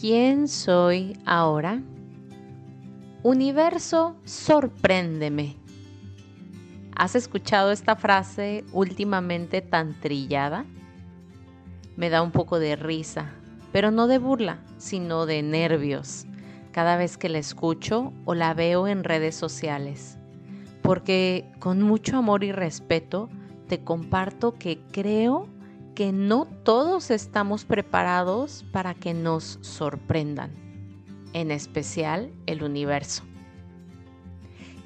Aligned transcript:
¿Quién 0.00 0.48
soy 0.48 1.14
ahora? 1.26 1.82
Universo, 3.22 4.16
sorpréndeme. 4.24 5.56
¿Has 6.96 7.16
escuchado 7.16 7.70
esta 7.70 7.96
frase 7.96 8.64
últimamente 8.72 9.60
tan 9.60 9.92
trillada? 10.00 10.64
Me 11.96 12.08
da 12.08 12.22
un 12.22 12.30
poco 12.30 12.58
de 12.58 12.76
risa, 12.76 13.30
pero 13.72 13.90
no 13.90 14.06
de 14.06 14.16
burla, 14.16 14.60
sino 14.78 15.26
de 15.26 15.42
nervios, 15.42 16.24
cada 16.72 16.96
vez 16.96 17.18
que 17.18 17.28
la 17.28 17.36
escucho 17.36 18.14
o 18.24 18.34
la 18.34 18.54
veo 18.54 18.88
en 18.88 19.04
redes 19.04 19.34
sociales. 19.34 20.16
Porque 20.80 21.52
con 21.58 21.82
mucho 21.82 22.16
amor 22.16 22.42
y 22.42 22.52
respeto 22.52 23.28
te 23.68 23.84
comparto 23.84 24.54
que 24.54 24.80
creo 24.92 25.46
que 25.94 26.12
no 26.12 26.46
todos 26.64 27.10
estamos 27.10 27.64
preparados 27.64 28.64
para 28.72 28.94
que 28.94 29.14
nos 29.14 29.58
sorprendan, 29.60 30.52
en 31.32 31.50
especial 31.50 32.32
el 32.46 32.62
universo. 32.62 33.22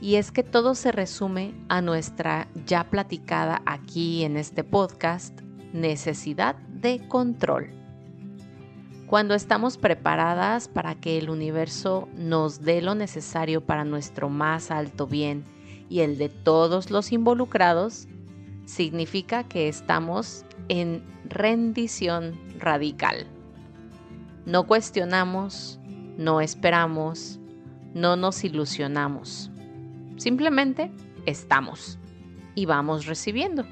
Y 0.00 0.16
es 0.16 0.30
que 0.30 0.42
todo 0.42 0.74
se 0.74 0.92
resume 0.92 1.54
a 1.68 1.80
nuestra 1.80 2.48
ya 2.66 2.90
platicada 2.90 3.62
aquí 3.64 4.24
en 4.24 4.36
este 4.36 4.64
podcast 4.64 5.40
necesidad 5.72 6.56
de 6.56 7.06
control. 7.08 7.70
Cuando 9.06 9.34
estamos 9.34 9.76
preparadas 9.76 10.68
para 10.68 10.94
que 10.94 11.18
el 11.18 11.30
universo 11.30 12.08
nos 12.16 12.62
dé 12.62 12.82
lo 12.82 12.94
necesario 12.94 13.60
para 13.60 13.84
nuestro 13.84 14.28
más 14.28 14.70
alto 14.70 15.06
bien 15.06 15.44
y 15.88 16.00
el 16.00 16.18
de 16.18 16.28
todos 16.28 16.90
los 16.90 17.12
involucrados, 17.12 18.08
significa 18.64 19.44
que 19.44 19.68
estamos 19.68 20.44
en 20.68 21.02
rendición 21.28 22.38
radical. 22.58 23.26
No 24.46 24.66
cuestionamos, 24.66 25.78
no 26.16 26.40
esperamos, 26.40 27.40
no 27.94 28.16
nos 28.16 28.44
ilusionamos. 28.44 29.50
Simplemente 30.16 30.90
estamos 31.26 31.98
y 32.54 32.66
vamos 32.66 33.06
recibiendo. 33.06 33.64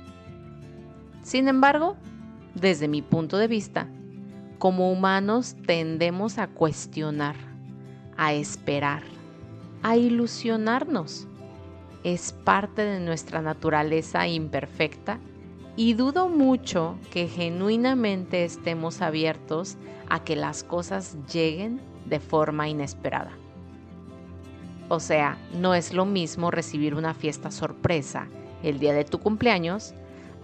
Sin 1.22 1.48
embargo, 1.48 1.96
desde 2.54 2.88
mi 2.88 3.02
punto 3.02 3.38
de 3.38 3.48
vista, 3.48 3.88
como 4.58 4.90
humanos 4.90 5.56
tendemos 5.66 6.38
a 6.38 6.48
cuestionar, 6.48 7.36
a 8.16 8.32
esperar, 8.32 9.02
a 9.82 9.96
ilusionarnos. 9.96 11.26
Es 12.04 12.32
parte 12.32 12.82
de 12.82 13.00
nuestra 13.00 13.42
naturaleza 13.42 14.26
imperfecta 14.26 15.18
y 15.76 15.94
dudo 15.94 16.28
mucho 16.28 16.96
que 17.10 17.28
genuinamente 17.28 18.44
estemos 18.44 19.00
abiertos 19.00 19.76
a 20.08 20.22
que 20.22 20.36
las 20.36 20.64
cosas 20.64 21.16
lleguen 21.32 21.80
de 22.06 22.20
forma 22.20 22.68
inesperada. 22.68 23.32
O 24.88 25.00
sea, 25.00 25.38
no 25.54 25.74
es 25.74 25.94
lo 25.94 26.04
mismo 26.04 26.50
recibir 26.50 26.94
una 26.94 27.14
fiesta 27.14 27.50
sorpresa 27.50 28.26
el 28.62 28.78
día 28.78 28.92
de 28.92 29.04
tu 29.04 29.20
cumpleaños 29.20 29.94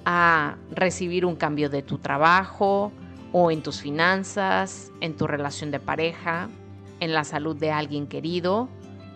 a 0.04 0.56
recibir 0.70 1.26
un 1.26 1.36
cambio 1.36 1.68
de 1.68 1.82
tu 1.82 1.98
trabajo 1.98 2.92
o 3.32 3.50
en 3.50 3.62
tus 3.62 3.82
finanzas, 3.82 4.90
en 5.00 5.16
tu 5.16 5.26
relación 5.26 5.70
de 5.70 5.80
pareja, 5.80 6.48
en 7.00 7.12
la 7.12 7.24
salud 7.24 7.56
de 7.56 7.70
alguien 7.70 8.06
querido 8.06 8.68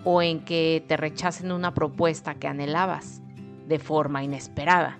o 0.04 0.22
en 0.22 0.40
que 0.40 0.84
te 0.86 0.96
rechacen 0.96 1.52
una 1.52 1.74
propuesta 1.74 2.34
que 2.34 2.48
anhelabas 2.48 3.20
de 3.68 3.78
forma 3.78 4.24
inesperada. 4.24 4.98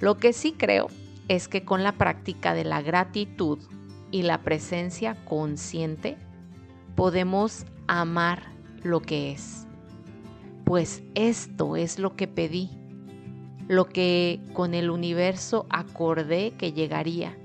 Lo 0.00 0.16
que 0.16 0.32
sí 0.32 0.52
creo 0.52 0.88
es 1.28 1.46
que 1.46 1.64
con 1.64 1.84
la 1.84 1.92
práctica 1.92 2.54
de 2.54 2.64
la 2.64 2.82
gratitud 2.82 3.58
y 4.10 4.22
la 4.22 4.38
presencia 4.42 5.14
consciente 5.24 6.16
podemos 6.96 7.66
amar 7.86 8.42
lo 8.82 9.00
que 9.00 9.32
es. 9.32 9.66
Pues 10.64 11.02
esto 11.14 11.76
es 11.76 11.98
lo 11.98 12.16
que 12.16 12.28
pedí, 12.28 12.70
lo 13.68 13.86
que 13.86 14.40
con 14.52 14.74
el 14.74 14.90
universo 14.90 15.66
acordé 15.70 16.52
que 16.52 16.72
llegaría 16.72 17.36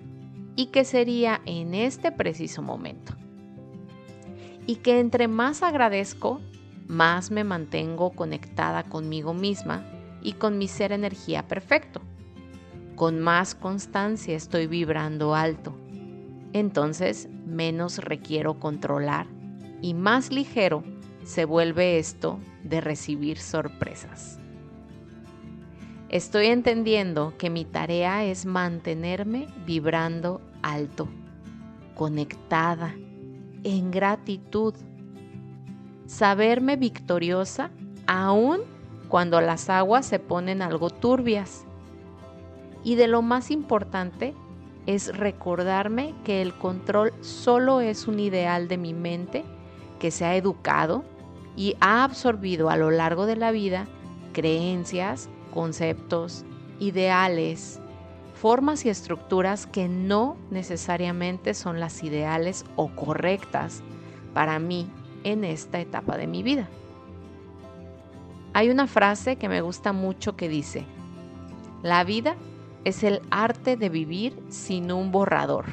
y 0.55 0.67
que 0.67 0.85
sería 0.85 1.41
en 1.45 1.73
este 1.73 2.11
preciso 2.11 2.61
momento. 2.61 3.13
Y 4.67 4.77
que 4.77 4.99
entre 4.99 5.27
más 5.27 5.63
agradezco, 5.63 6.41
más 6.87 7.31
me 7.31 7.43
mantengo 7.43 8.11
conectada 8.11 8.83
conmigo 8.83 9.33
misma 9.33 9.85
y 10.21 10.33
con 10.33 10.57
mi 10.57 10.67
ser 10.67 10.91
energía 10.91 11.47
perfecto 11.47 12.01
con 12.95 13.19
más 13.19 13.55
constancia 13.55 14.35
estoy 14.35 14.67
vibrando 14.67 15.35
alto. 15.35 15.75
Entonces 16.53 17.27
menos 17.45 17.97
requiero 17.99 18.59
controlar 18.59 19.27
y 19.81 19.93
más 19.93 20.31
ligero 20.31 20.83
se 21.23 21.45
vuelve 21.45 21.99
esto 21.99 22.39
de 22.63 22.81
recibir 22.81 23.37
sorpresas. 23.37 24.39
Estoy 26.09 26.47
entendiendo 26.47 27.33
que 27.37 27.49
mi 27.49 27.65
tarea 27.65 28.23
es 28.23 28.45
mantenerme 28.45 29.47
vibrando 29.65 30.39
alto, 30.61 31.09
conectada, 31.95 32.95
en 33.65 33.89
gratitud, 33.89 34.75
saberme 36.05 36.77
victoriosa 36.77 37.71
aun 38.05 38.61
cuando 39.09 39.41
las 39.41 39.69
aguas 39.69 40.05
se 40.05 40.19
ponen 40.19 40.61
algo 40.61 40.91
turbias. 40.91 41.65
Y 42.83 42.93
de 42.95 43.07
lo 43.07 43.23
más 43.23 43.49
importante 43.49 44.35
es 44.85 45.17
recordarme 45.17 46.13
que 46.23 46.43
el 46.43 46.53
control 46.53 47.11
solo 47.21 47.81
es 47.81 48.07
un 48.07 48.19
ideal 48.19 48.67
de 48.67 48.77
mi 48.77 48.93
mente 48.93 49.43
que 49.99 50.11
se 50.11 50.25
ha 50.25 50.35
educado 50.35 51.03
y 51.57 51.75
ha 51.79 52.03
absorbido 52.03 52.69
a 52.69 52.77
lo 52.77 52.91
largo 52.91 53.25
de 53.25 53.35
la 53.35 53.51
vida 53.51 53.87
creencias, 54.31 55.27
conceptos, 55.51 56.45
ideales, 56.79 57.79
formas 58.35 58.85
y 58.85 58.89
estructuras 58.89 59.65
que 59.65 59.87
no 59.87 60.37
necesariamente 60.51 61.53
son 61.53 61.79
las 61.79 62.03
ideales 62.03 62.65
o 62.75 62.89
correctas 62.89 63.81
para 64.33 64.59
mí 64.59 64.87
en 65.23 65.43
esta 65.43 65.79
etapa 65.79 66.17
de 66.17 66.27
mi 66.27 66.43
vida. 66.43 66.67
Hay 68.53 68.69
una 68.69 68.87
frase 68.87 69.37
que 69.37 69.49
me 69.49 69.61
gusta 69.61 69.93
mucho 69.93 70.35
que 70.35 70.49
dice, 70.49 70.85
la 71.81 72.03
vida 72.03 72.35
es 72.83 73.03
el 73.03 73.21
arte 73.31 73.77
de 73.77 73.89
vivir 73.89 74.37
sin 74.49 74.91
un 74.91 75.11
borrador. 75.11 75.65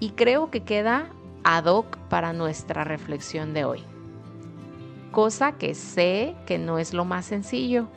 Y 0.00 0.10
creo 0.10 0.50
que 0.50 0.64
queda 0.64 1.08
ad 1.44 1.64
hoc 1.66 1.96
para 2.08 2.32
nuestra 2.32 2.84
reflexión 2.84 3.54
de 3.54 3.64
hoy. 3.64 3.84
Cosa 5.12 5.52
que 5.52 5.74
sé 5.74 6.34
que 6.46 6.58
no 6.58 6.78
es 6.78 6.92
lo 6.94 7.04
más 7.04 7.26
sencillo, 7.26 7.88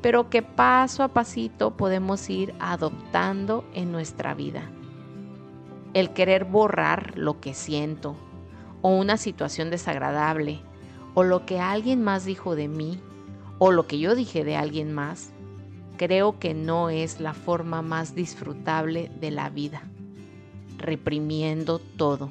pero 0.00 0.30
que 0.30 0.42
paso 0.42 1.02
a 1.02 1.08
pasito 1.08 1.76
podemos 1.76 2.28
ir 2.30 2.54
adoptando 2.60 3.64
en 3.74 3.90
nuestra 3.90 4.34
vida. 4.34 4.70
El 5.94 6.12
querer 6.12 6.44
borrar 6.44 7.16
lo 7.16 7.40
que 7.40 7.54
siento, 7.54 8.16
o 8.82 8.90
una 8.90 9.16
situación 9.16 9.70
desagradable, 9.70 10.60
o 11.14 11.24
lo 11.24 11.46
que 11.46 11.60
alguien 11.60 12.02
más 12.02 12.24
dijo 12.24 12.54
de 12.54 12.68
mí, 12.68 13.00
o 13.58 13.72
lo 13.72 13.86
que 13.86 13.98
yo 13.98 14.14
dije 14.14 14.44
de 14.44 14.56
alguien 14.56 14.92
más, 14.92 15.32
creo 15.96 16.38
que 16.38 16.54
no 16.54 16.90
es 16.90 17.20
la 17.20 17.34
forma 17.34 17.82
más 17.82 18.14
disfrutable 18.14 19.10
de 19.20 19.32
la 19.32 19.50
vida, 19.50 19.82
reprimiendo 20.76 21.80
todo. 21.80 22.30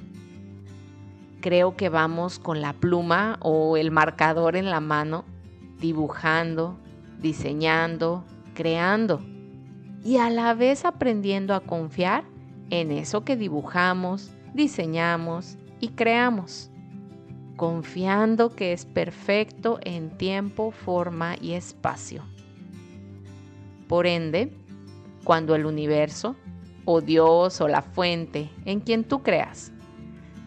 Creo 1.41 1.75
que 1.75 1.89
vamos 1.89 2.39
con 2.39 2.61
la 2.61 2.73
pluma 2.73 3.38
o 3.41 3.75
el 3.75 3.91
marcador 3.91 4.55
en 4.55 4.69
la 4.69 4.79
mano, 4.79 5.25
dibujando, 5.79 6.78
diseñando, 7.22 8.23
creando 8.53 9.22
y 10.03 10.17
a 10.17 10.29
la 10.29 10.53
vez 10.53 10.85
aprendiendo 10.85 11.53
a 11.53 11.59
confiar 11.59 12.23
en 12.69 12.91
eso 12.91 13.23
que 13.23 13.35
dibujamos, 13.35 14.31
diseñamos 14.53 15.58
y 15.79 15.90
creamos, 15.90 16.69
confiando 17.55 18.55
que 18.55 18.73
es 18.73 18.85
perfecto 18.85 19.79
en 19.84 20.17
tiempo, 20.17 20.72
forma 20.72 21.35
y 21.41 21.53
espacio. 21.53 22.23
Por 23.87 24.08
ende, 24.08 24.53
cuando 25.23 25.55
el 25.55 25.66
universo, 25.66 26.35
o 26.85 27.02
Dios, 27.02 27.59
o 27.59 27.67
la 27.67 27.81
fuente, 27.81 28.49
en 28.63 28.79
quien 28.79 29.03
tú 29.03 29.23
creas, 29.23 29.73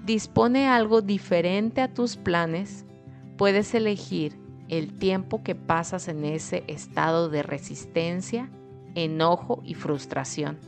dispone 0.06 0.68
algo 0.68 1.02
diferente 1.02 1.82
a 1.82 1.92
tus 1.92 2.16
planes, 2.16 2.86
puedes 3.36 3.74
elegir 3.74 4.39
el 4.70 4.94
tiempo 4.94 5.42
que 5.42 5.56
pasas 5.56 6.06
en 6.06 6.24
ese 6.24 6.62
estado 6.68 7.28
de 7.28 7.42
resistencia, 7.42 8.48
enojo 8.94 9.60
y 9.64 9.74
frustración. 9.74 10.58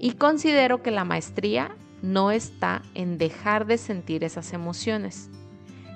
Y 0.00 0.12
considero 0.12 0.82
que 0.82 0.90
la 0.90 1.04
maestría 1.04 1.76
no 2.00 2.30
está 2.30 2.82
en 2.94 3.18
dejar 3.18 3.66
de 3.66 3.76
sentir 3.76 4.24
esas 4.24 4.54
emociones, 4.54 5.30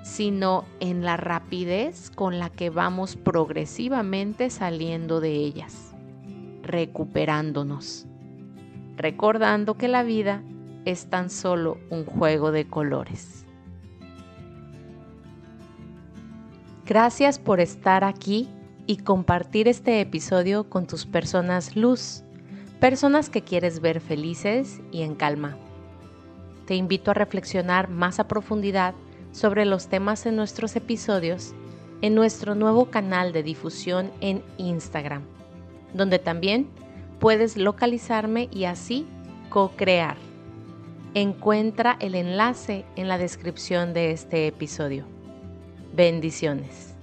sino 0.03 0.65
en 0.79 1.03
la 1.03 1.17
rapidez 1.17 2.11
con 2.11 2.37
la 2.37 2.51
que 2.51 2.69
vamos 2.69 3.15
progresivamente 3.15 4.51
saliendo 4.51 5.19
de 5.19 5.33
ellas, 5.33 5.95
recuperándonos, 6.61 8.05
recordando 8.97 9.77
que 9.77 9.87
la 9.87 10.03
vida 10.03 10.43
es 10.85 11.09
tan 11.09 11.31
solo 11.31 11.79
un 11.89 12.05
juego 12.05 12.51
de 12.51 12.67
colores. 12.67 13.47
Gracias 16.89 17.37
por 17.37 17.59
estar 17.59 18.03
aquí 18.03 18.49
y 18.87 18.97
compartir 18.97 19.67
este 19.67 20.01
episodio 20.01 20.71
con 20.71 20.87
tus 20.87 21.05
personas 21.05 21.75
luz, 21.75 22.23
personas 22.79 23.29
que 23.29 23.43
quieres 23.43 23.79
ver 23.79 24.01
felices 24.01 24.81
y 24.91 25.03
en 25.03 25.13
calma. 25.13 25.55
Te 26.65 26.73
invito 26.73 27.11
a 27.11 27.13
reflexionar 27.13 27.91
más 27.91 28.19
a 28.19 28.27
profundidad 28.27 28.95
sobre 29.31 29.65
los 29.65 29.87
temas 29.87 30.25
en 30.25 30.35
nuestros 30.35 30.75
episodios 30.75 31.53
en 32.01 32.15
nuestro 32.15 32.55
nuevo 32.55 32.85
canal 32.85 33.33
de 33.33 33.43
difusión 33.43 34.09
en 34.19 34.41
Instagram, 34.57 35.21
donde 35.93 36.17
también 36.17 36.69
puedes 37.19 37.55
localizarme 37.55 38.49
y 38.51 38.63
así 38.63 39.05
co-crear. 39.51 40.17
Encuentra 41.13 41.97
el 41.99 42.15
enlace 42.15 42.83
en 42.95 43.07
la 43.07 43.19
descripción 43.19 43.93
de 43.93 44.09
este 44.09 44.47
episodio. 44.47 45.18
Bendiciones. 45.99 46.95